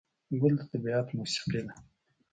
[0.39, 1.73] ګل د طبیعت موسیقي ده.